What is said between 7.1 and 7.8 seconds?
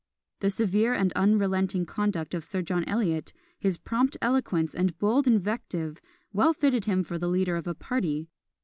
the leader of a